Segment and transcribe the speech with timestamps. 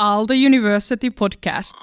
[0.00, 1.74] Aalto University podcast.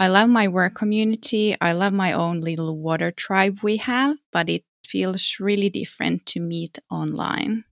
[0.00, 1.54] I love my work community.
[1.60, 6.40] I love my own little water tribe we have, but it feels really different to
[6.40, 7.64] meet online.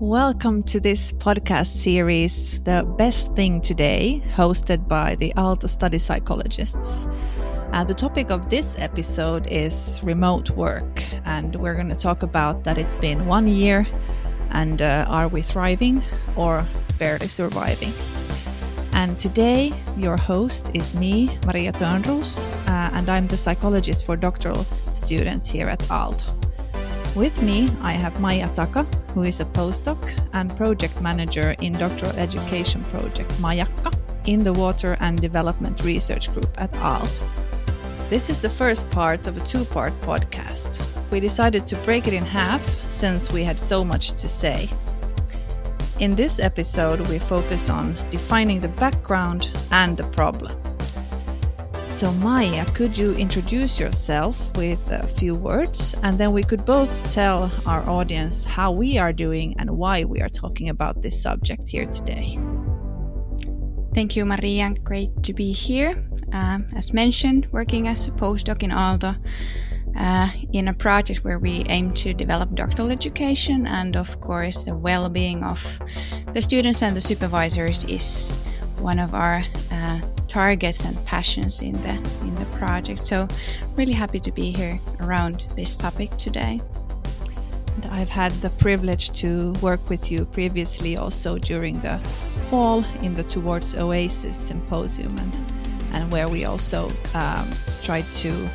[0.00, 7.06] Welcome to this podcast series, The Best Thing Today, hosted by the Aalto Study Psychologists.
[7.74, 12.64] Uh, the topic of this episode is remote work, and we're going to talk about
[12.64, 13.86] that it's been one year
[14.52, 16.02] and uh, are we thriving
[16.34, 16.64] or
[16.98, 17.92] barely surviving?
[18.94, 24.64] And today, your host is me, Maria Törnros, uh, and I'm the psychologist for doctoral
[24.94, 26.39] students here at Aalto.
[27.16, 29.98] With me, I have Maija Taka, who is a postdoc
[30.32, 33.92] and project manager in doctoral education project Majakka
[34.26, 37.28] in the Water and Development Research Group at Aalto.
[38.10, 40.86] This is the first part of a two part podcast.
[41.10, 44.68] We decided to break it in half since we had so much to say.
[45.98, 50.69] In this episode, we focus on defining the background and the problem.
[51.90, 55.96] So, Maija, could you introduce yourself with a few words?
[56.04, 60.20] And then we could both tell our audience how we are doing and why we
[60.20, 62.38] are talking about this subject here today.
[63.92, 64.70] Thank you, Maria.
[64.84, 66.00] Great to be here.
[66.32, 69.16] Uh, as mentioned, working as a postdoc in Aalto
[69.96, 74.76] uh, in a project where we aim to develop doctoral education and, of course, the
[74.76, 75.60] well being of
[76.34, 78.30] the students and the supervisors is
[78.78, 83.04] one of our uh, targets and passions in the in the project.
[83.04, 83.26] So,
[83.76, 86.60] really happy to be here around this topic today.
[87.90, 91.98] I've had the privilege to work with you previously also during the
[92.48, 95.32] fall in the Towards Oasis symposium, and,
[95.92, 97.50] and where we also um,
[97.82, 98.48] tried to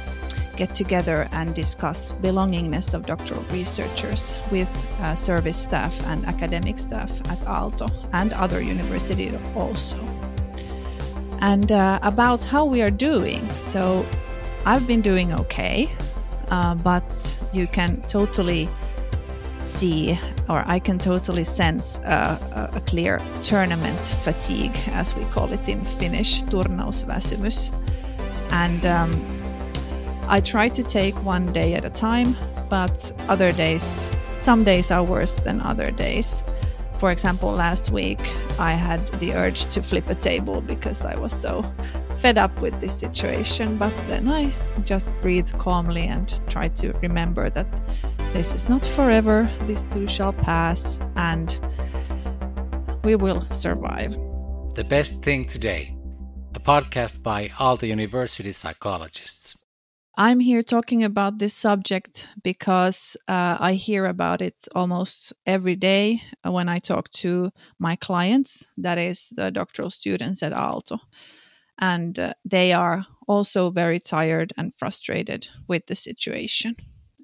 [0.56, 7.12] get together and discuss belongingness of doctoral researchers with uh, service staff and academic staff
[7.30, 10.15] at Aalto and other universities also.
[11.40, 13.48] And uh, about how we are doing.
[13.52, 14.06] So
[14.66, 15.90] I've been doing okay,
[16.50, 18.70] uh, but you can totally
[19.64, 20.18] see
[20.48, 25.84] or I can totally sense a, a, clear tournament fatigue, as we call it in
[25.84, 27.74] Finnish, turnausväsymys.
[28.52, 29.12] And um,
[30.28, 32.36] I try to take one day at a time,
[32.70, 36.44] but other days, some days are worse than other days.
[36.98, 38.20] For example, last week
[38.58, 41.64] I had the urge to flip a table because I was so
[42.16, 44.52] fed up with this situation, but then I
[44.86, 47.68] just breathed calmly and tried to remember that
[48.34, 51.60] this is not forever, this too shall pass, and
[53.04, 54.12] we will survive.
[54.76, 55.96] The Best Thing Today,
[56.56, 59.65] a podcast by Aalto University psychologists.
[60.18, 66.22] I'm here talking about this subject because uh, I hear about it almost every day
[66.44, 71.00] when I talk to my clients, that is, the doctoral students at Aalto.
[71.78, 76.76] And uh, they are also very tired and frustrated with the situation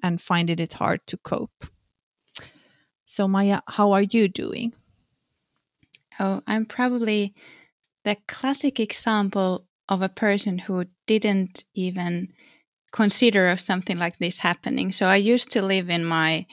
[0.02, 1.64] and finding it hard to cope.
[3.06, 4.74] So, Maija, how are you doing?
[6.20, 7.34] Oh, I'm probably
[8.04, 12.34] the classic example of a person who didn't even
[12.92, 14.92] consider of something like this happening.
[14.92, 16.46] So I used to live in my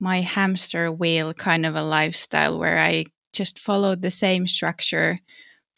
[0.00, 5.20] my hamster wheel kind of a lifestyle where I just followed the same structure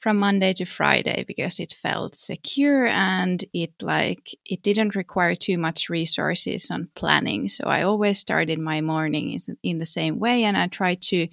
[0.00, 5.58] from Monday to Friday because it felt secure and it like it didn't require too
[5.58, 7.48] much resources on planning.
[7.48, 11.28] So I always started my morning in the same way and I tried to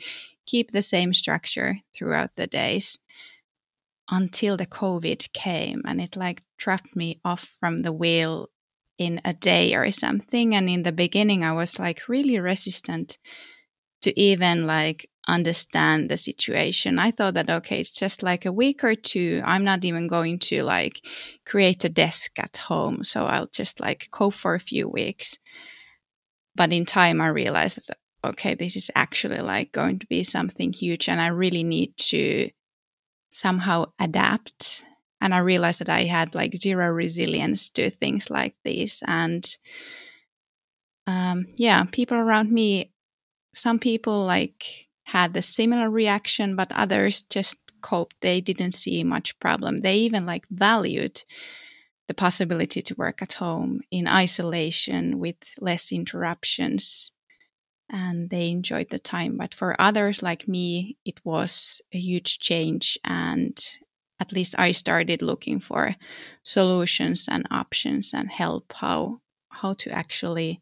[0.45, 2.99] keep the same structure throughout the days
[4.09, 8.49] until the COVID came and it like dropped me off from the wheel
[8.97, 10.55] in a day or something.
[10.55, 13.17] And in the beginning, I was like really resistant
[14.01, 16.99] to even like understand the situation.
[16.99, 19.41] I thought that, okay, it's just like a week or two.
[19.45, 21.05] I'm not even going to like
[21.45, 23.03] create a desk at home.
[23.03, 25.37] So I'll just like cope for a few weeks.
[26.55, 30.73] But in time, I realized that, okay, this is actually like going to be something
[30.73, 31.07] huge.
[31.09, 32.49] And I really need to
[33.29, 34.85] somehow adapt
[35.27, 39.03] and I realized that I had like zero resilience to things like these.
[39.05, 39.45] And
[41.05, 42.93] um, yeah, people around me,
[43.53, 48.15] some people like had the similar reaction, but others just coped.
[48.21, 49.79] They didn't see much problem.
[49.79, 51.25] They even like valued
[52.07, 57.11] the possibility to work at home in isolation with less interruptions
[57.89, 59.35] and they enjoyed the time.
[59.35, 63.61] But for others like me, it was a huge change and
[64.19, 65.95] at least I started looking for
[66.43, 70.61] solutions and options and help how how to actually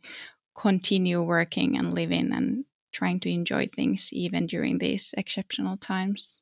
[0.56, 6.40] continue working and living and trying to enjoy things even during these exceptional times.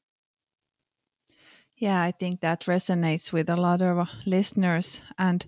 [1.77, 5.45] Yeah, I think that resonates with a lot of listeners and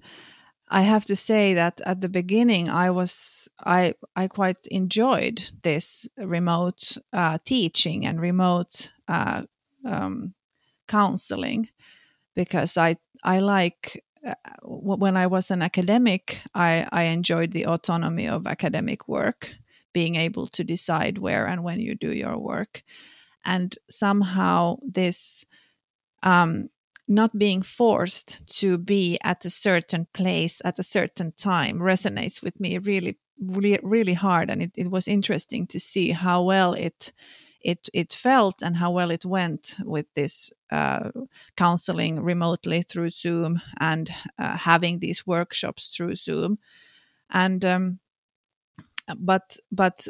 [0.67, 6.09] I have to say that at the beginning I was I I quite enjoyed this
[6.17, 9.44] remote uh, teaching and remote uh,
[9.85, 10.33] um,
[10.87, 11.69] counseling
[12.35, 14.33] because I I like uh,
[14.63, 19.55] when I was an academic I I enjoyed the autonomy of academic work
[19.93, 22.83] being able to decide where and when you do your work.
[23.45, 25.45] And somehow this
[26.21, 26.69] um,
[27.07, 32.59] not being forced to be at a certain place at a certain time resonates with
[32.59, 34.49] me really really really hard.
[34.49, 37.13] And it, it was interesting to see how well it
[37.65, 41.12] it it felt and how well it went with this uh,
[41.57, 44.09] counseling remotely through Zoom and
[44.39, 46.59] uh, having these workshops through Zoom,
[47.29, 48.00] and um,
[49.17, 50.07] but but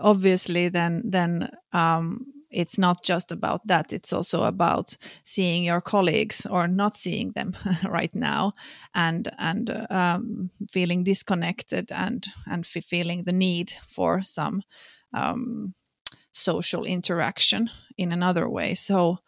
[0.00, 3.92] obviously then then um, it's not just about that.
[3.94, 7.56] It's also about seeing your colleagues or not seeing them
[7.88, 8.52] right now
[8.94, 14.62] and and um, feeling disconnected and and feeling the need for some
[15.14, 15.74] um,
[16.32, 19.18] social interaction in another way so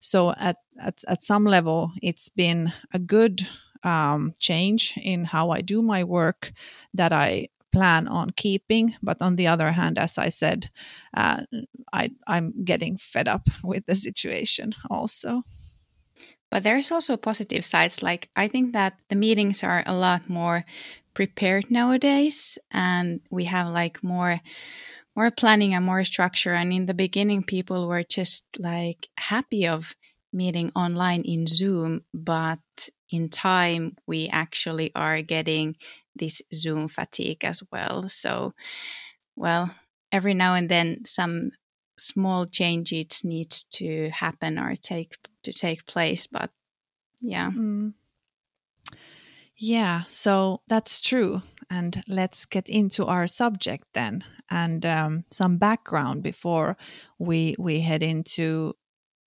[0.00, 3.42] so at at, at some level it's been a good
[3.84, 6.52] um, change in how i do my work
[6.94, 8.94] that i plan on keeping.
[9.02, 10.68] But on the other hand, as I said,
[11.16, 11.40] uh,
[11.92, 15.42] I, I'm getting fed up with the situation also.
[16.50, 18.02] But there's also positive sides.
[18.02, 20.64] Like, I think that the meetings are a lot more
[21.14, 24.40] prepared nowadays, and we have like more
[25.16, 29.94] more planning and more structure and in the beginning people were just like happy of
[30.32, 32.58] meeting online in zoom but
[33.10, 35.76] in time we actually are getting
[36.14, 38.08] this Zoom fatigue as well.
[38.08, 38.54] So,
[39.36, 39.74] well,
[40.10, 41.52] every now and then some
[41.98, 46.50] small changes need to happen or take to take place, but
[47.20, 47.50] yeah.
[47.50, 47.94] Mm.
[49.64, 51.40] Yeah, so that's true.
[51.70, 56.76] And let's get into our subject then, and um, some background before
[57.20, 58.74] we we head into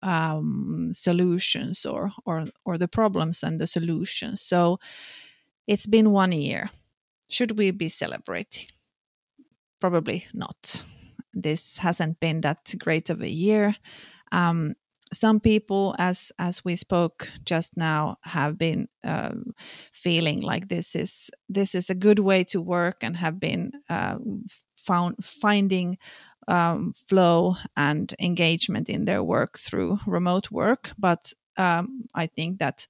[0.04, 4.42] um, solutions or or or the problems and the solutions.
[4.42, 4.78] So
[5.68, 6.70] it's been one year.
[7.30, 8.68] Should we be celebrating?
[9.80, 10.84] Probably not.
[11.34, 13.76] This hasn't been that great of a year.
[14.34, 14.76] Um,
[15.13, 19.31] some people, as as we spoke just now, have been uh,
[19.92, 24.18] feeling like this is this is a good way to work and have been uh,
[24.75, 25.98] found finding
[26.48, 30.92] um, flow and engagement in their work through remote work.
[30.98, 32.88] But um, I think that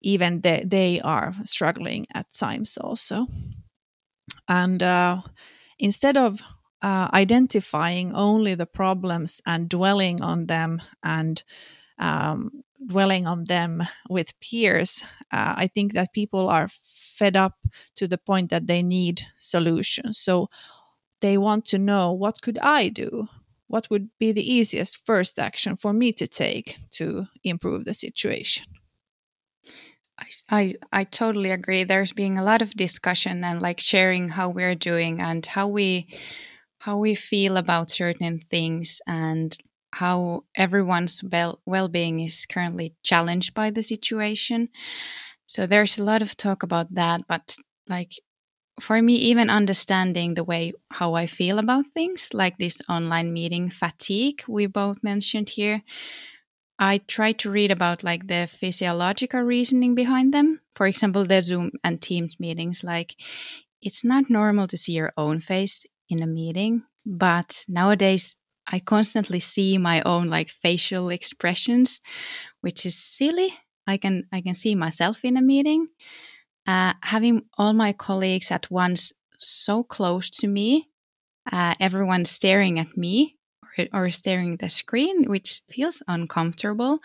[0.00, 3.26] even they, they are struggling at times also.
[4.48, 5.22] And uh,
[5.78, 6.42] instead of
[6.82, 11.42] uh, identifying only the problems and dwelling on them and
[11.98, 17.58] um, dwelling on them with peers, uh, I think that people are fed up
[17.96, 20.18] to the point that they need solutions.
[20.18, 20.50] So
[21.20, 23.28] they want to know what could I do?
[23.68, 28.66] What would be the easiest first action for me to take to improve the situation?
[30.50, 31.84] I, I totally agree.
[31.84, 36.06] There's being a lot of discussion and like sharing how we're doing and how we
[36.82, 39.56] how we feel about certain things and
[39.92, 44.68] how everyone's well well-being is currently challenged by the situation.
[45.46, 47.56] So there's a lot of talk about that, but
[47.88, 48.12] like
[48.80, 53.70] for me even understanding the way how I feel about things like this online meeting
[53.70, 55.82] fatigue we both mentioned here
[56.78, 60.60] I try to read about like the physiological reasoning behind them.
[60.74, 63.14] For example, the Zoom and Teams meetings, like
[63.80, 69.40] it's not normal to see your own face in a meeting, but nowadays I constantly
[69.40, 72.00] see my own like facial expressions,
[72.60, 73.54] which is silly.
[73.86, 75.88] I can I can see myself in a meeting.
[76.66, 80.88] Uh, having all my colleagues at once so close to me,
[81.52, 83.36] uh, everyone staring at me
[83.78, 87.00] or or staring at the screen, which feels uncomfortable.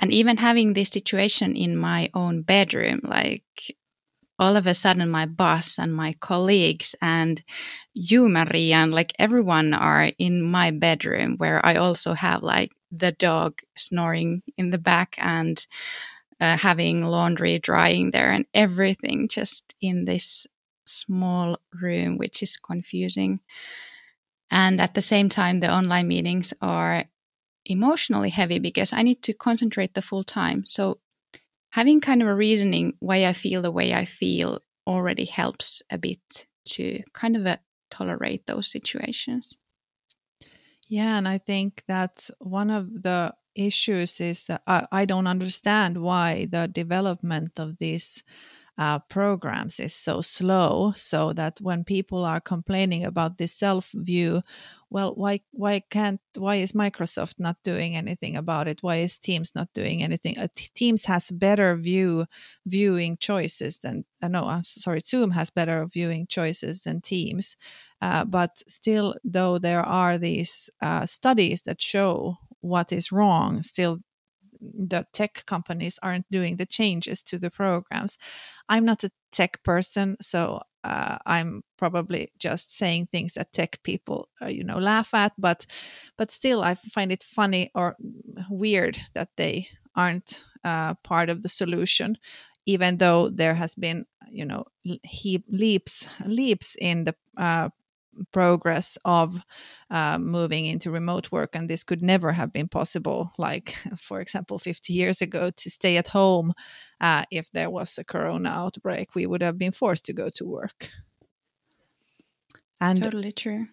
[0.00, 3.76] And even having this situation in my own bedroom, like
[4.38, 7.42] all of a sudden my boss and my colleagues and
[7.94, 13.12] you, Maria, and like everyone are in my bedroom where I also have like the
[13.12, 15.64] dog snoring in the back and
[16.40, 20.46] uh, having laundry drying there and everything just in this
[20.86, 23.40] small room, which is confusing.
[24.50, 27.04] And at the same time, the online meetings are
[27.64, 30.64] emotionally heavy because I need to concentrate the full time.
[30.66, 30.98] So
[31.72, 35.98] having kind of a reasoning why I feel the way I feel already helps a
[35.98, 37.58] bit to kind of uh,
[37.90, 39.56] tolerate those situations.
[40.88, 46.02] Yeah, and I think that one of the issues is that I, I don't understand
[46.02, 48.24] why the development of these
[48.78, 54.42] uh, programs is so slow so that when people are complaining about this self view
[54.90, 58.82] well why why can't why is microsoft not doing anything about it?
[58.82, 60.38] Why is teams not doing anything?
[60.38, 62.26] Uh, teams has better view
[62.66, 67.56] viewing choices than uh, no i'm sorry zoom has better viewing choices than teams.
[68.00, 73.98] Uh, but still though there are these uh, studies that show what is wrong still
[74.62, 78.18] the tech companies aren't doing the changes to the programs.
[78.68, 84.28] I'm not a tech person, so uh, I'm probably just saying things that tech people,
[84.40, 85.32] uh, you know, laugh at.
[85.38, 85.66] But,
[86.16, 87.96] but still, I find it funny or
[88.50, 92.16] weird that they aren't uh, part of the solution,
[92.66, 94.64] even though there has been, you know,
[95.04, 97.68] he leaps leaps in the uh,
[98.32, 99.40] progress of
[99.90, 104.58] uh, moving into remote work and this could never have been possible like for example
[104.58, 106.52] 50 years ago to stay at home
[107.00, 110.44] uh, if there was a corona outbreak we would have been forced to go to
[110.44, 110.90] work.
[112.80, 113.68] And totally true.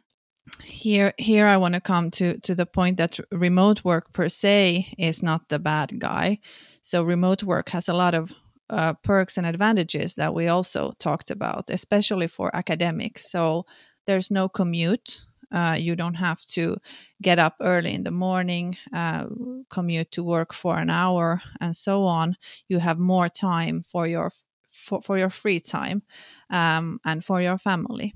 [0.63, 4.93] here here i want to come to to the point that remote work per se
[4.98, 6.39] is not the bad guy.
[6.81, 8.34] So remote work has a lot of
[8.69, 13.31] uh, perks and advantages that we also talked about especially for academics.
[13.31, 13.65] So
[14.10, 15.25] there's no commute.
[15.51, 16.78] Uh, you don't have to
[17.22, 19.25] get up early in the morning, uh,
[19.70, 22.36] commute to work for an hour, and so on.
[22.68, 24.32] You have more time for your
[24.72, 26.01] for, for your free time
[26.50, 28.13] um, and for your family.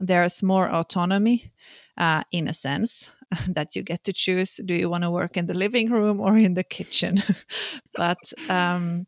[0.00, 1.52] There's more autonomy,
[1.98, 3.10] uh, in a sense,
[3.48, 6.38] that you get to choose: do you want to work in the living room or
[6.38, 7.22] in the kitchen?
[7.94, 9.06] but um,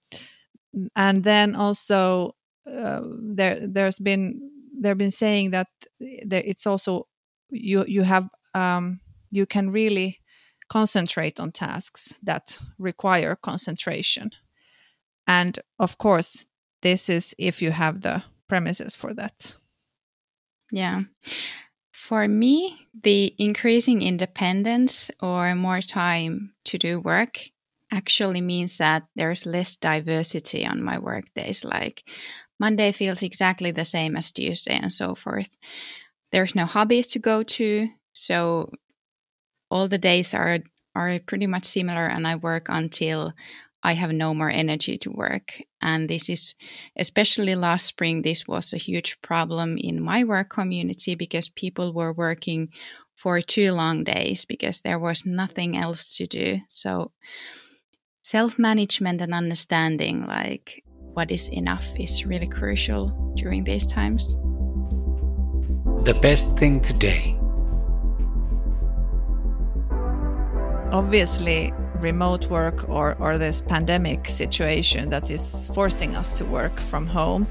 [0.95, 2.35] and then also
[2.67, 3.01] uh,
[3.37, 5.69] there there's been they've been saying that
[6.01, 7.07] it's also
[7.51, 10.19] you you have um, you can really
[10.69, 14.31] concentrate on tasks that require concentration.
[15.27, 16.47] And of course
[16.83, 19.53] this is if you have the premises for that.
[20.71, 21.03] Yeah.
[21.93, 27.39] For me the increasing independence or more time to do work
[27.91, 31.65] actually means that there's less diversity on my work days.
[31.65, 32.05] Like
[32.59, 35.57] Monday feels exactly the same as Tuesday and so forth.
[36.33, 38.71] There's no hobbies to go to, so
[39.71, 40.59] all the days are
[40.95, 43.33] are pretty much similar and I work until
[43.83, 45.63] I have no more energy to work.
[45.81, 46.55] And this is
[46.97, 52.13] especially last spring this was a huge problem in my work community because people were
[52.13, 52.71] working
[53.15, 56.61] for two long days because there was nothing else to do.
[56.69, 57.13] So
[58.23, 60.85] self-management and understanding like
[61.19, 64.37] what is enough is really crucial during these times.
[66.05, 67.37] The best thing today.
[70.93, 77.09] Obviously, remote work or, or this pandemic situation that is forcing us to work from
[77.09, 77.49] home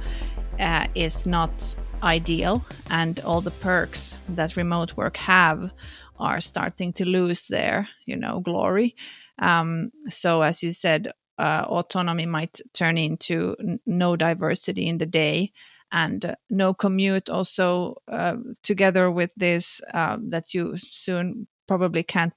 [0.61, 5.71] uh, is not ideal, and all the perks that remote work have
[6.17, 8.95] are starting to lose their, you know, glory.
[9.39, 15.05] Um, so, as you said, uh, autonomy might turn into n- no diversity in the
[15.05, 15.51] day
[15.91, 22.33] and uh, no commute also uh, together with this um, that you soon probably can't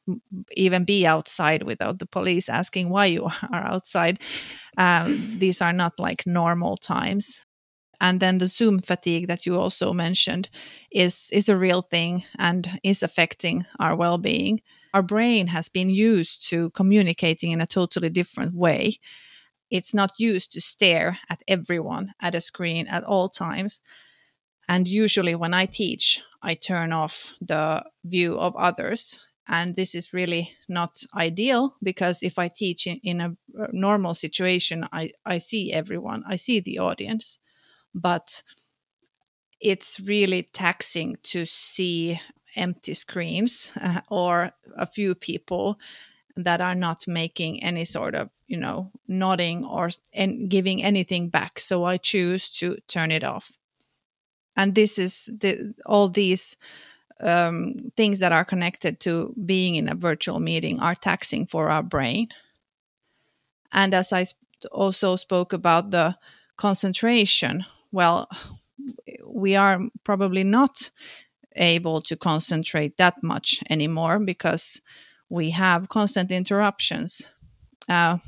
[0.57, 4.19] even be outside without the police asking why you are outside.
[4.77, 7.45] Um, these are not like normal times.
[8.01, 10.49] And then the zoom fatigue that you also mentioned
[10.91, 16.49] is is a real thing and is affecting our well-being our brain has been used
[16.51, 18.99] to communicating in a totally different way.
[19.71, 23.83] It's not used to stare at everyone at a screen at all times.
[24.69, 29.19] And usually, when I teach, I turn off the view of others.
[29.49, 33.37] And this is really not ideal because if I teach in, in a
[33.73, 37.41] normal situation, I, I see everyone, I see the audience.
[37.93, 38.45] But
[39.61, 42.21] it's really taxing to see
[42.57, 45.79] empty screens uh, or a few people
[46.37, 51.59] that are not making any sort of you know nodding or and giving anything back.
[51.59, 53.57] So i choose to turn it off.
[54.57, 56.57] And this is the, all these
[57.21, 61.83] um, things that are connected to being in a virtual meeting are taxing for our
[61.83, 62.29] brain.
[63.73, 64.25] And as i
[64.73, 66.17] also spoke about the
[66.57, 68.29] concentration well
[69.25, 70.91] we are probably not
[71.57, 74.81] able to concentrate that much anymore because
[75.29, 77.31] we have constant interruptions.
[77.89, 78.19] Uh,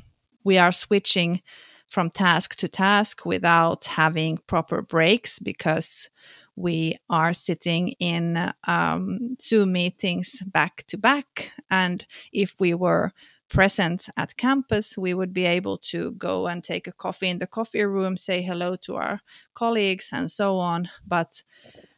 [0.43, 1.41] we are switching
[1.87, 6.09] from task to task without having proper breaks because
[6.55, 11.53] we are sitting in um, Zoom meetings back to back.
[11.69, 13.11] And if we were
[13.49, 17.47] present at campus, we would be able to go and take a coffee in the
[17.47, 19.21] coffee room, say hello to our
[19.53, 20.89] colleagues, and so on.
[21.05, 21.43] But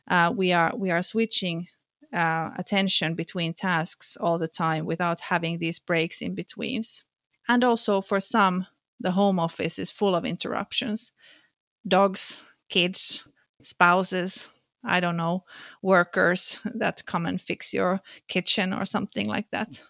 [0.07, 1.67] uh, we are we are switching
[2.13, 7.03] uh, attention between tasks all the time without having these breaks in betweens.
[7.47, 8.67] And also for some,
[8.99, 11.11] the home office is full of interruptions.
[11.87, 13.27] Dogs, kids,
[13.61, 14.49] spouses,
[14.83, 15.43] I don't know,
[15.81, 19.83] workers that come and fix your kitchen or something like that.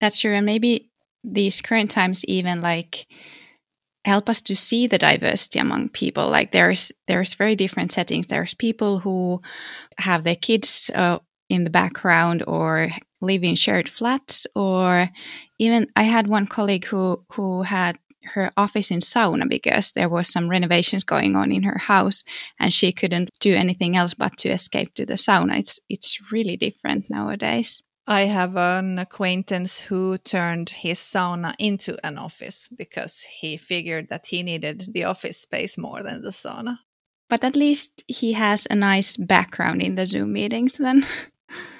[0.00, 0.32] That's true.
[0.32, 0.90] And maybe
[1.22, 3.06] these current times even like
[4.04, 6.28] help us to see the diversity among people.
[6.28, 8.26] Like there's there's very different settings.
[8.26, 9.42] There's people who
[9.98, 12.90] have their kids uh, in the background or
[13.20, 15.10] live in shared flats or
[15.58, 20.28] even i had one colleague who who had her office in sauna because there was
[20.28, 22.24] some renovations going on in her house
[22.58, 25.58] and she couldn't do anything else but to escape to the sauna.
[25.58, 32.18] It's it's really different nowadays I have an acquaintance who turned his sauna into an
[32.18, 36.78] office because he figured that he needed the office space more than the sauna.
[37.28, 41.06] But at least he has a nice background in the Zoom meetings then.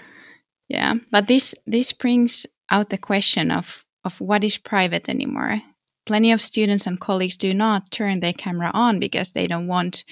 [0.69, 5.61] yeah, but this this brings out the question of of what is private anymore
[6.07, 10.05] plenty of students and colleagues do not turn their camera on because they don't want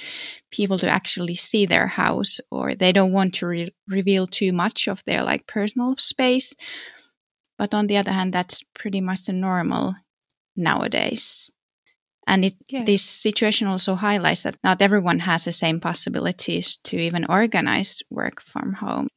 [0.51, 4.89] people to actually see their house or they don't want to re- reveal too much
[4.89, 6.55] of their like personal space.
[7.57, 9.95] But on the other hand that's pretty much the normal
[10.57, 11.51] nowadays.
[12.27, 12.85] And it, yeah.
[12.85, 18.43] this situation also highlights that not everyone has the same possibilities to even organize work
[18.43, 19.09] from home.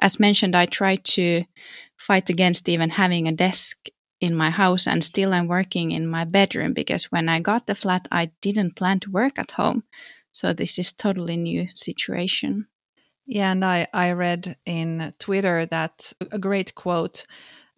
[0.00, 1.44] As mentioned i try to
[1.96, 3.88] fight against even having a desk
[4.20, 7.74] in my house and still I'm working in my bedroom because when I got the
[7.74, 9.84] flat, I didn't plan to work at home.
[10.32, 12.66] So this is totally new situation.
[13.26, 17.26] Yeah, and I, I read in Twitter that a great quote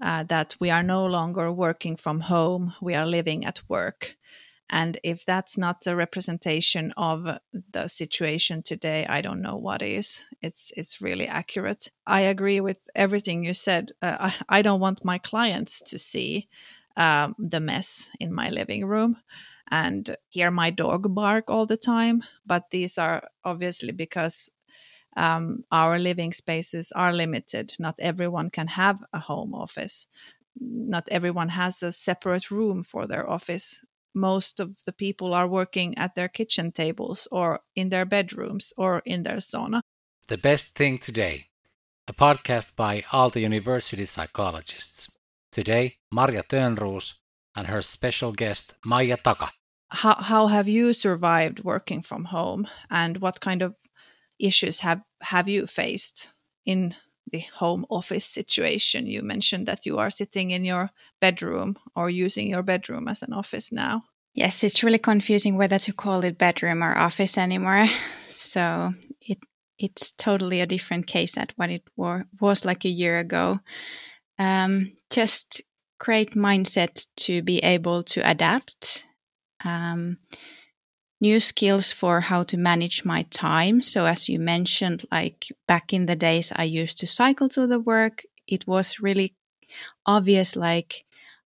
[0.02, 4.16] uh, that we are no longer working from home, we are living at work.
[4.68, 7.38] And if that's not a representation of
[7.72, 10.24] the situation today, I don't know what is.
[10.42, 11.92] It's it's really accurate.
[12.06, 13.92] I agree with everything you said.
[14.02, 16.48] Uh, I, I, don't want my clients to see
[16.96, 19.18] um, the mess in my living room
[19.70, 22.24] and hear my dog bark all the time.
[22.44, 24.50] But these are obviously because
[25.16, 27.74] um, our living spaces are limited.
[27.78, 30.08] Not everyone can have a home office.
[30.58, 33.84] Not everyone has a separate room for their office
[34.16, 39.02] most of the people are working at their kitchen tables or in their bedrooms or
[39.04, 39.80] in their sauna.
[40.28, 41.46] The Best Thing Today,
[42.08, 45.10] a podcast by Aalto University psychologists.
[45.52, 47.14] Today, Marja Tönroos
[47.54, 49.52] and her special guest, Maija Taka.
[49.88, 53.76] How, how have you survived working from home and what kind of
[54.40, 56.32] issues have, have you faced
[56.64, 56.94] in
[57.30, 59.06] the home office situation.
[59.06, 63.32] You mentioned that you are sitting in your bedroom or using your bedroom as an
[63.32, 64.04] office now.
[64.34, 67.86] Yes, it's really confusing whether to call it bedroom or office anymore.
[68.28, 69.38] So it
[69.78, 73.60] it's totally a different case at what it were, was like a year ago.
[74.38, 75.62] Um, just
[75.98, 79.06] great mindset to be able to adapt.
[79.64, 80.18] Um,
[81.20, 83.82] new skills for how to manage my time.
[83.82, 87.80] So, as you mentioned, like back in the days, I used to cycle to the
[87.80, 88.22] work.
[88.46, 89.34] It was really
[90.06, 91.04] obvious, like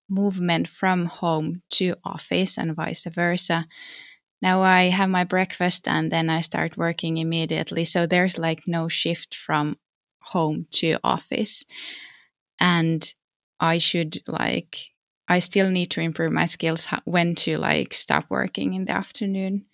[0.09, 3.67] movement from home to office and vice versa.
[4.43, 7.85] Now I have my breakfast and then I start working immediately.
[7.85, 9.79] So there's like no shift from
[10.21, 11.65] home to office.
[12.61, 13.13] And
[13.61, 14.91] I should like
[15.29, 19.65] I still need to improve my skills when to like stop working in the afternoon,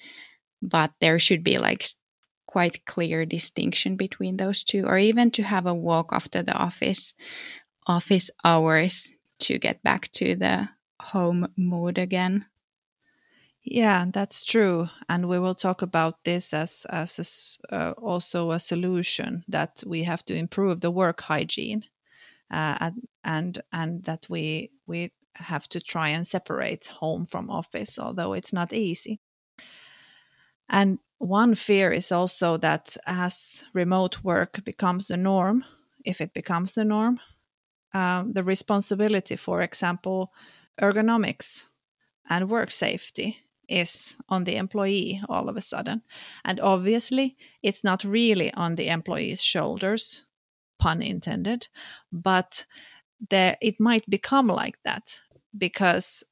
[0.63, 1.87] but there should be like
[2.47, 7.15] quite clear distinction between those two, or even to have a walk after the office
[7.87, 10.69] office hours to get back to the
[11.01, 12.47] home mood again.
[13.67, 18.61] Yeah, that's true, and we will talk about this as as a, uh, also a
[18.61, 21.85] solution that we have to improve the work hygiene,
[22.51, 22.91] uh,
[23.25, 28.53] and and that we we have to try and separate home from office, although it's
[28.53, 29.21] not easy.
[30.69, 35.65] And one fear is also that as remote work becomes the norm,
[36.05, 37.21] if it becomes the norm,
[37.93, 40.33] um, the responsibility, for example,
[40.81, 41.67] ergonomics
[42.29, 46.03] and work safety is on the employee all of a sudden.
[46.45, 50.27] And obviously, it's not really on the employee's shoulders,
[50.79, 51.69] pun intended,
[52.13, 52.67] but
[53.31, 55.21] there it might become like that
[55.57, 56.25] because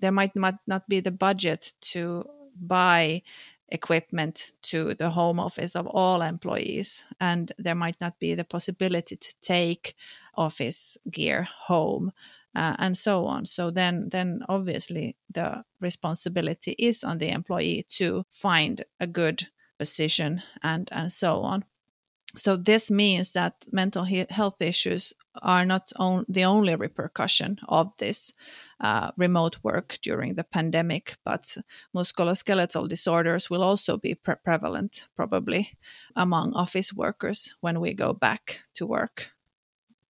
[0.00, 2.24] there might not, not be the budget to
[2.56, 3.22] buy
[3.68, 9.16] equipment to the home office of all employees and there might not be the possibility
[9.16, 9.94] to take
[10.36, 12.12] office gear home
[12.54, 13.46] uh, and so on.
[13.46, 20.42] So then then obviously the responsibility is on the employee to find a good position
[20.62, 21.64] and and so on
[22.36, 28.32] so this means that mental health issues are not on, the only repercussion of this
[28.80, 31.56] uh, remote work during the pandemic, but
[31.94, 35.70] musculoskeletal disorders will also be pre- prevalent probably
[36.16, 39.30] among office workers when we go back to work.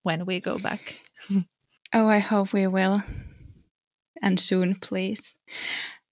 [0.02, 0.98] When we go back.
[1.94, 3.02] oh, I hope we will.
[4.22, 5.34] And soon, please.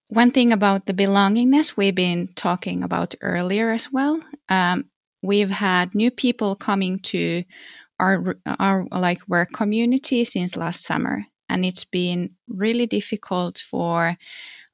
[0.07, 4.21] One thing about the belongingness we've been talking about earlier as well.
[4.49, 4.90] Um,
[5.21, 7.43] we've had new people coming to
[7.99, 11.25] our our like work community since last summer.
[11.47, 14.17] And it's been really difficult for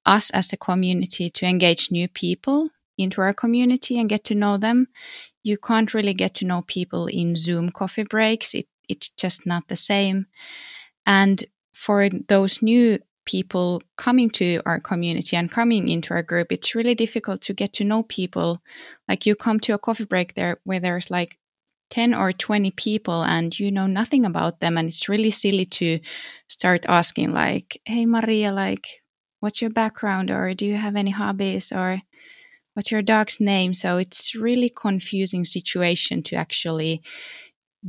[0.06, 4.58] us as a community to engage new people into our community and get to know
[4.58, 4.88] them.
[5.44, 8.54] You can't really get to know people in zoom coffee breaks.
[8.54, 10.28] It, it's just not the same.
[11.06, 16.74] And for those new people coming to our community and coming into our group, it's
[16.74, 18.64] really difficult to get to know people.
[19.08, 21.38] Like you come to a coffee break there where there's like
[21.92, 24.78] 10 or 20 people and you know nothing about them.
[24.78, 26.00] And it's really silly to
[26.48, 28.88] start asking, like, hey, Maria, like,
[29.42, 30.32] what's your background?
[30.32, 31.72] Or do you have any hobbies?
[31.72, 32.02] Or
[32.74, 33.74] what's your dog's name?
[33.74, 37.02] So it's really confusing situation to actually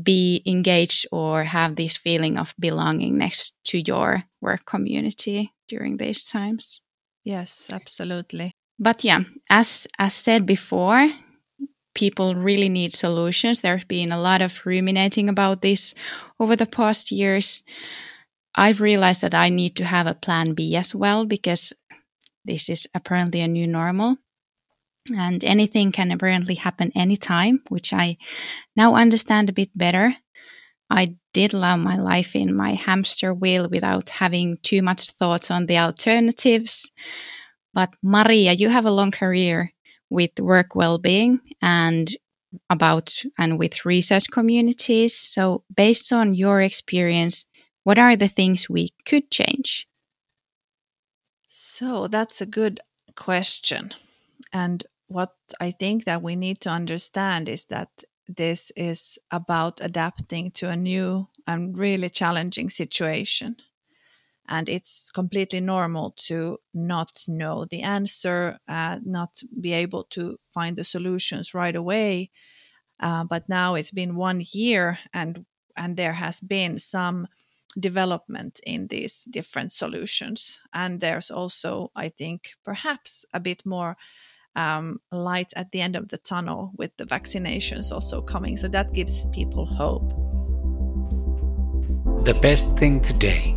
[0.02, 6.24] be engaged or have this feeling of belonging next to your work community during these
[6.24, 6.80] times.
[7.24, 8.52] Yes, absolutely.
[8.78, 9.20] But yeah,
[9.50, 11.08] as as said before,
[11.94, 13.60] people really need solutions.
[13.60, 15.94] There's been a lot of ruminating about this
[16.38, 17.62] over the past years.
[18.54, 21.72] I've realized that I need to have a plan B as well because
[22.44, 24.16] this is apparently a new normal
[25.16, 28.16] and anything can apparently happen anytime, which I
[28.76, 30.14] now understand a bit better.
[30.90, 35.66] I did love my life in my hamster wheel without having too much thoughts on
[35.66, 36.90] the alternatives.
[37.72, 39.72] But Maria, you have a long career
[40.10, 42.10] with work well-being and
[42.68, 45.14] about and with research communities.
[45.16, 47.46] So based on your experience,
[47.84, 49.86] what are the things we could change?
[51.46, 52.80] So that's a good
[53.14, 53.92] question.
[54.52, 57.90] And what I think that we need to understand is that
[58.28, 63.56] this is about adapting to a new and really challenging situation.
[64.48, 70.76] And it's completely normal to not know the answer, uh, not be able to find
[70.76, 72.30] the solutions right away.
[73.00, 77.28] Uh, but now it's been one year, and and there has been some
[77.78, 80.60] development in these different solutions.
[80.72, 83.96] And there's also, I think, perhaps a bit more
[84.58, 88.56] um, light at the end of the tunnel with the vaccinations also coming.
[88.56, 90.10] So that gives people hope.
[92.24, 93.54] The best thing today.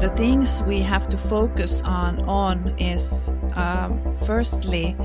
[0.00, 4.96] The things we have to focus on on is um, firstly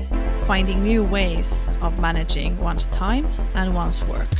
[0.46, 4.32] finding new ways of managing one's time and one's work.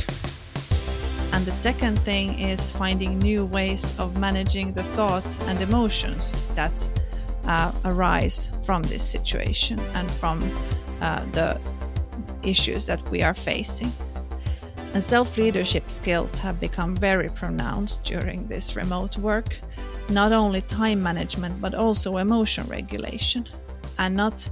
[1.33, 6.89] And the second thing is finding new ways of managing the thoughts and emotions that
[7.47, 10.43] uh, arise from this situation and from
[11.01, 11.59] uh, the
[12.43, 13.91] issues that we are facing.
[14.93, 19.59] And self leadership skills have become very pronounced during this remote work,
[20.09, 23.45] not only time management, but also emotion regulation.
[23.97, 24.49] And not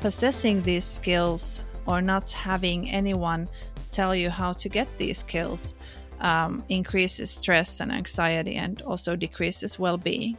[0.00, 3.48] possessing these skills or not having anyone
[3.90, 5.74] tell you how to get these skills
[6.20, 10.36] um, increases stress and anxiety and also decreases well being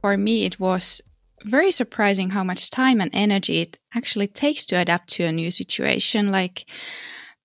[0.00, 1.00] for me, it was
[1.44, 5.50] very surprising how much time and energy it actually takes to adapt to a new
[5.50, 6.30] situation.
[6.30, 6.66] Like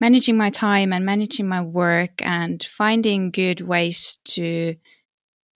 [0.01, 4.75] managing my time and managing my work and finding good ways to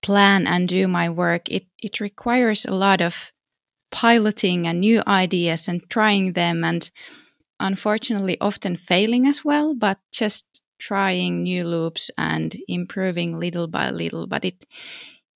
[0.02, 1.50] plan and do my work.
[1.50, 3.32] It, it requires a lot of
[3.90, 6.90] piloting and new ideas and trying them and
[7.58, 10.46] unfortunately often failing as well, but just
[10.78, 14.26] trying new loops and improving little by little.
[14.26, 14.64] But it,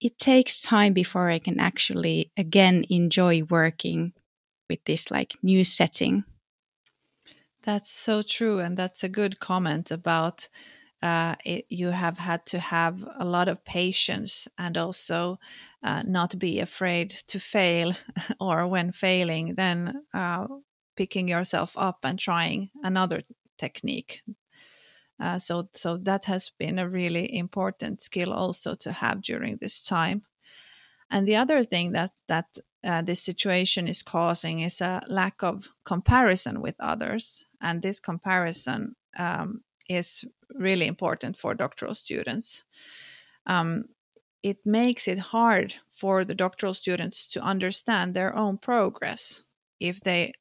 [0.03, 4.12] it takes time before I can actually again enjoy working
[4.69, 6.25] with this like new setting.
[7.62, 10.49] That's so true, and that's a good comment about
[11.01, 15.38] uh, it, you have had to have a lot of patience and also
[15.83, 17.95] uh, not be afraid to fail,
[18.41, 20.47] or when failing, then uh,
[20.97, 23.23] picking yourself up and trying another
[23.59, 24.23] technique
[25.20, 29.85] uh, so, so that has been a really important skill also to have during this
[29.85, 30.22] time.
[31.11, 35.68] And the other thing that that uh, this situation is causing is a lack of
[35.85, 37.46] comparison with others.
[37.61, 42.64] And this comparison um, is really important for doctoral students.
[43.46, 43.85] Um,
[44.42, 49.44] it makes it hard for the doctoral students to understand their own progress
[49.79, 50.33] if they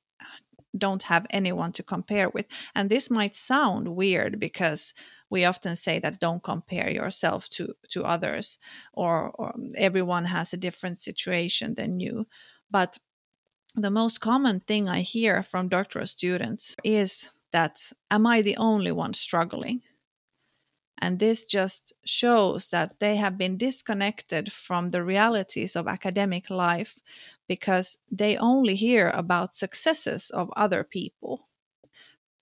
[0.78, 2.48] don't have anyone to compare with.
[2.76, 4.94] And this might sound weird because
[5.30, 8.60] we often say that don't compare yourself to to others
[8.94, 12.28] or, or everyone has a different situation than you.
[12.70, 13.00] But
[13.76, 18.92] the most common thing I hear from doctoral students is that am I the only
[18.92, 19.82] one struggling?
[21.02, 27.00] And this just shows that they have been disconnected from the realities of academic life
[27.52, 31.50] because they only hear about successes of other people.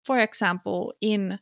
[0.05, 1.39] For example, in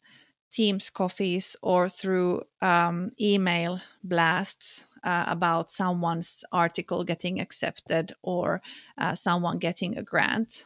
[0.50, 8.62] Teams coffees or through um, email blasts uh, about someone's article getting accepted or
[8.98, 10.64] uh, someone getting a grant.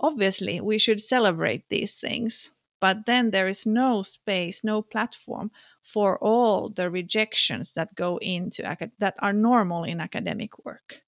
[0.00, 2.50] Obviously, we should celebrate these things
[2.82, 5.50] but then there is no space no platform
[5.84, 8.62] for all the rejections that go into
[8.98, 11.02] that are normal in academic work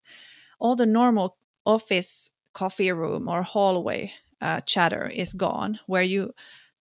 [0.59, 1.37] all the normal
[1.67, 6.33] office coffee room or hallway uh, chatter is gone where you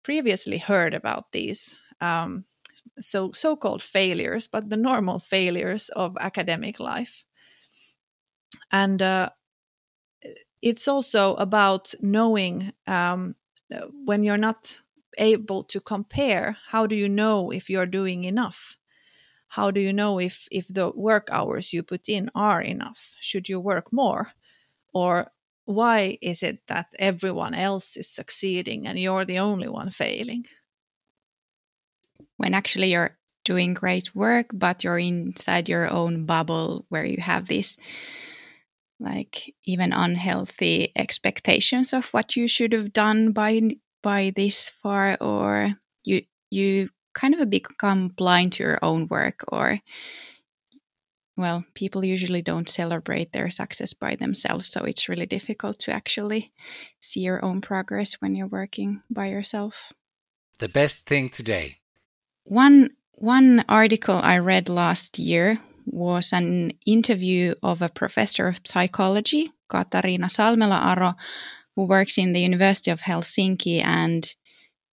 [0.04, 2.46] previously heard about these um,
[3.00, 7.26] so so-called failures but the normal failures of academic life.
[8.72, 9.30] And uh,
[10.62, 13.36] it's also about knowing um,
[14.06, 14.82] when you're not
[15.18, 18.78] able to compare how do you know if you're doing enough
[19.50, 23.16] how do you know if if the work hours you put in are enough?
[23.20, 24.34] Should you work more?
[24.94, 25.32] Or
[25.66, 30.46] why is it that everyone else is succeeding and you're the only one failing?
[32.38, 37.48] When actually you're doing great work but you're inside your own bubble where you have
[37.48, 37.78] this
[39.00, 43.62] like even unhealthy expectations of what you should have done by
[44.04, 45.72] by this far or
[46.04, 49.80] you you kind of become blind to your own work or
[51.36, 56.52] well people usually don't celebrate their success by themselves so it's really difficult to actually
[57.02, 59.92] see your own progress when you're working by yourself
[60.60, 61.78] the best thing today
[62.44, 69.50] one one article i read last year was an interview of a professor of psychology,
[69.72, 71.16] Katariina Salmela-Aro,
[71.76, 73.82] who works in the University of Helsinki.
[73.84, 74.36] And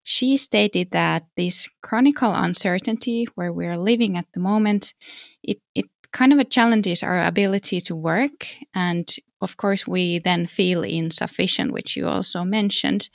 [0.03, 4.93] she stated that this chronicle uncertainty where we're living at the moment,
[5.41, 8.47] it, it kind of challenges our ability to work.
[8.75, 9.09] And
[9.41, 13.09] of course, we then feel insufficient, which you also mentioned.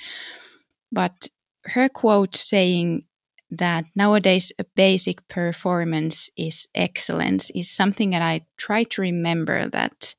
[0.90, 1.28] But
[1.64, 3.04] her quote saying
[3.50, 10.14] that nowadays a basic performance is excellence is something that I try to remember that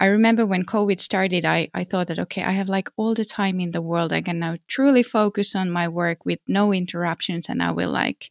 [0.00, 3.24] I remember when COVID started, I, I thought that, okay, I have like all the
[3.24, 4.12] time in the world.
[4.12, 8.30] I can now truly focus on my work with no interruptions and I will like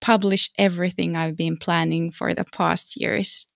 [0.00, 3.46] publish everything I've been planning for the past years.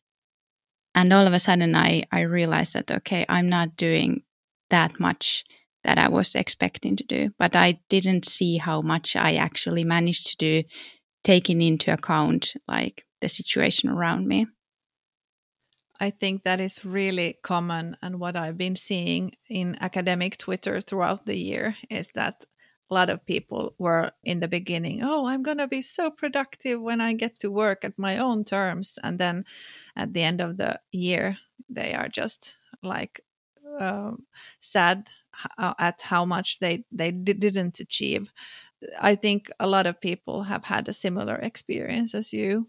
[0.95, 4.23] And all of a sudden I, I realized that, okay, I'm not doing
[4.71, 5.45] that much
[5.83, 7.31] that I was expecting to do.
[7.39, 10.63] But I didn't see how much I actually managed to do,
[11.23, 14.47] taking into account like the situation around me.
[16.05, 17.97] I think that is really common.
[18.03, 22.45] And what I've been seeing in academic Twitter throughout the year is that
[22.91, 26.79] a lot of people were in the beginning, oh, I'm going to be so productive
[26.83, 28.99] when I get to work at my own terms.
[29.03, 29.47] And then
[29.97, 31.39] at the end of the year,
[31.71, 33.23] they are just like
[33.81, 34.13] uh,
[34.61, 35.09] sad
[35.57, 38.31] uh, at how much they they didn't achieve.
[39.01, 42.67] I think a lot of people have had a similar experience as you.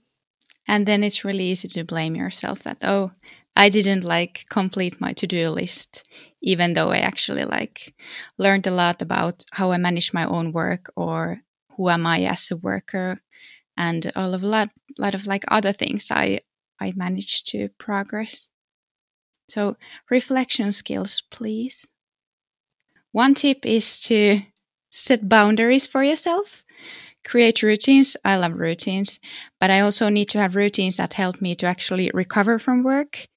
[0.67, 3.11] And then it's really easy to blame yourself that oh,
[3.55, 6.09] I didn't like complete my to-do list
[6.41, 7.95] even though I actually like
[8.37, 11.41] learned a lot about how I manage my own work or
[11.75, 13.19] who am I as a worker
[13.77, 16.41] and all of a lot, lot of like other things I
[16.79, 18.47] I managed to progress.
[19.47, 19.77] So
[20.11, 21.89] reflection skills, please.
[23.11, 24.41] One tip is to
[24.91, 26.63] set boundaries for yourself.
[27.25, 28.15] Create routines.
[28.23, 29.19] I love routines,
[29.59, 33.27] but I also need to have routines that help me to actually recover from work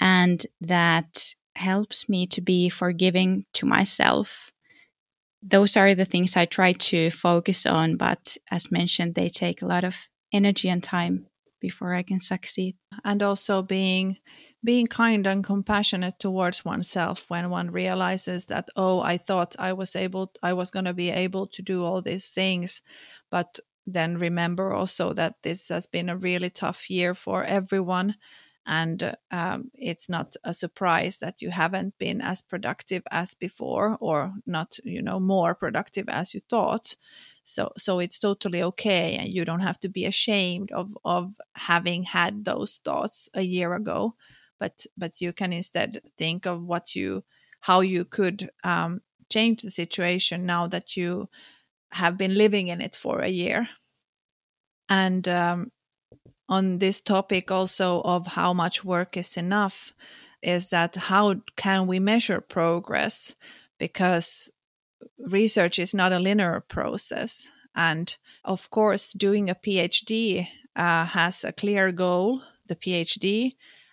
[0.00, 4.52] and that helps me to be forgiving to myself.
[5.42, 9.66] Those are the things I try to focus on, but as mentioned, they take a
[9.66, 11.26] lot of energy and time
[11.60, 12.76] before I can succeed.
[13.04, 14.18] And also being
[14.64, 19.94] being kind and compassionate towards oneself when one realizes that oh i thought i was
[19.94, 22.82] able i was going to be able to do all these things
[23.30, 28.14] but then remember also that this has been a really tough year for everyone
[28.68, 34.34] and um, it's not a surprise that you haven't been as productive as before or
[34.46, 36.94] not you know more productive as you thought.
[37.44, 39.16] So so it's totally okay.
[39.16, 43.74] And you don't have to be ashamed of of having had those thoughts a year
[43.74, 44.14] ago.
[44.60, 47.24] But but you can instead think of what you
[47.60, 49.00] how you could um,
[49.30, 51.28] change the situation now that you
[51.92, 53.68] have been living in it for a year.
[54.88, 55.72] And um,
[56.48, 59.92] on this topic also of how much work is enough
[60.42, 63.34] is that how can we measure progress?
[63.78, 64.50] Because
[65.18, 67.50] research is not a linear process.
[67.74, 73.52] And of course doing a phd uh, has a clear goal the phd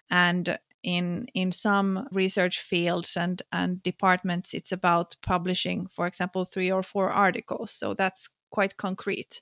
[0.10, 6.72] and in in some research fields and and departments it's about publishing for example three
[6.72, 7.72] or four articles.
[7.72, 9.42] So that's quite concrete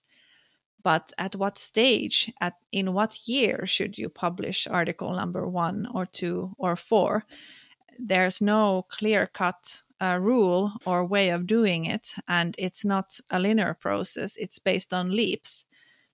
[0.83, 6.05] but at what stage at in what year should you publish article number one or
[6.05, 7.25] two or four?
[7.97, 13.39] There's no clear cut uh, rule or way of doing it and it's not a
[13.39, 14.35] linear process.
[14.37, 15.65] It's based on leaps.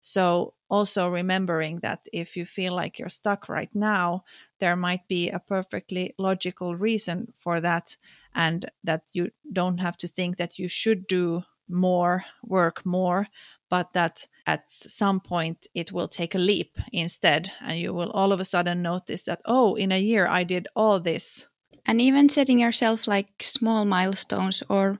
[0.01, 4.23] So also remembering that if you feel like you're stuck right now
[4.59, 7.97] there might be a perfectly logical reason for that
[8.35, 13.27] and that you don't have to think that you should do more work more
[13.69, 18.31] but that at some point it will take a leap instead and you will all
[18.31, 21.49] of a sudden notice that oh in a year i did all this
[21.85, 24.99] and even setting yourself like small milestones or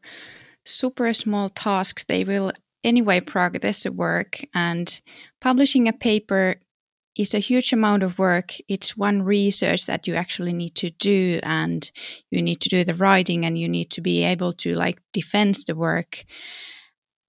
[0.66, 2.52] super small tasks they will
[2.84, 5.02] anyway progress the work and
[5.42, 6.56] publishing a paper
[7.20, 8.54] is a huge amount of work.
[8.70, 11.92] It's one research that you actually need to do and
[12.32, 15.56] you need to do the writing and you need to be able to like defend
[15.68, 16.24] the work.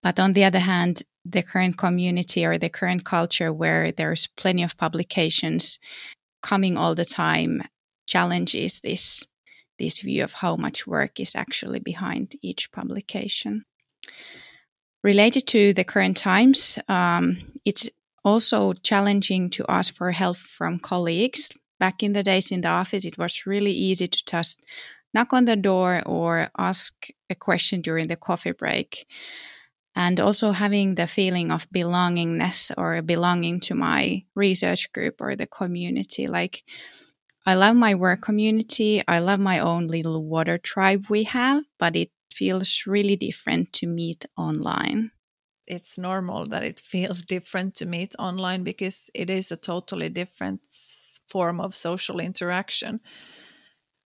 [0.00, 4.62] But on the other hand, the current community or the current culture where there's plenty
[4.62, 5.78] of publications
[6.42, 7.62] coming all the time
[8.06, 9.26] challenges this
[9.78, 13.64] this view of how much work is actually behind each publication.
[15.02, 17.88] Related to the current times, um, it's
[18.22, 21.48] also challenging to ask for help from colleagues.
[21.78, 24.60] Back in the days in the office, it was really easy to just
[25.14, 29.06] knock on the door or ask a question during the coffee break
[29.94, 35.46] and also having the feeling of belongingness or belonging to my research group or the
[35.46, 36.26] community.
[36.26, 36.62] Like
[37.46, 39.02] i love my work community.
[39.08, 43.86] I love my own little water tribe we have but it feels really different to
[43.86, 45.10] meet online.
[45.66, 50.60] It's normal that it feels different to meet online because it is a totally different
[51.28, 53.00] form of social interaction.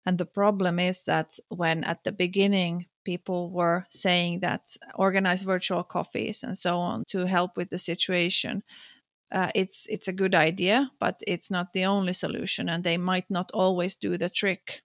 [0.07, 5.85] And the problem is that when at the beginning people were saying that organize virtual
[5.85, 8.63] coffees and so on to help with the situation.
[9.33, 13.29] Uh, it's it's a good idea, but it's not the only solution, and they might
[13.31, 14.83] not always do the trick.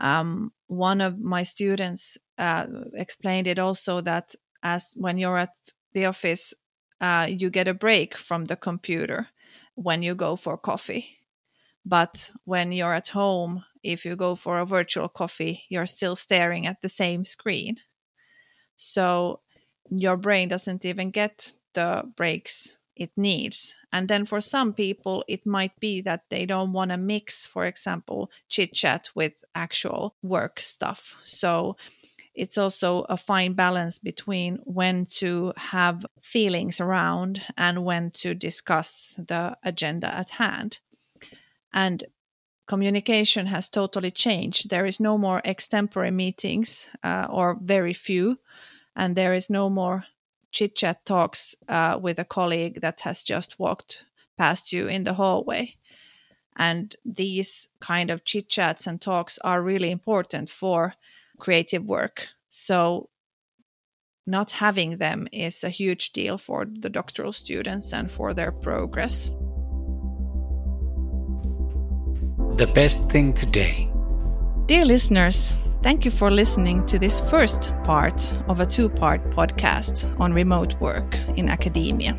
[0.00, 5.54] Um, one of my students uh, explained it also that as when you're at
[5.92, 6.54] the office,
[7.00, 9.28] uh, you get a break from the computer
[9.74, 11.17] when you go for coffee.
[11.84, 16.66] But when you're at home, if you go for a virtual coffee, you're still staring
[16.66, 17.76] at the same screen.
[18.76, 19.40] So
[19.90, 23.76] your brain doesn't even get the breaks it needs.
[23.92, 27.64] And then for some people, it might be that they don't want to mix, for
[27.64, 31.16] example, chit chat with actual work stuff.
[31.24, 31.76] So
[32.34, 39.18] it's also a fine balance between when to have feelings around and when to discuss
[39.18, 40.80] the agenda at hand.
[41.72, 42.04] And
[42.66, 44.70] communication has totally changed.
[44.70, 48.38] There is no more extempore meetings, uh, or very few,
[48.94, 50.04] and there is no more
[50.52, 54.04] chit chat talks uh, with a colleague that has just walked
[54.36, 55.76] past you in the hallway.
[56.56, 60.94] And these kind of chit chats and talks are really important for
[61.38, 62.28] creative work.
[62.50, 63.08] So,
[64.26, 69.30] not having them is a huge deal for the doctoral students and for their progress
[72.58, 73.88] the best thing today.
[74.66, 80.12] Dear listeners, thank you for listening to this first part of a two part podcast
[80.18, 82.16] on remote work in academia.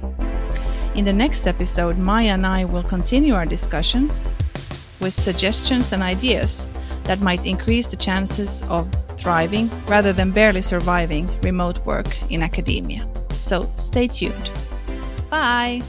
[0.96, 4.34] In the next episode, Maija and I will continue our discussions
[5.02, 6.70] with suggestions and ideas
[7.04, 8.88] that might increase the chances of
[9.18, 13.06] thriving rather than barely surviving remote work in academia.
[13.34, 14.52] So stay tuned.
[15.30, 15.82] Bye!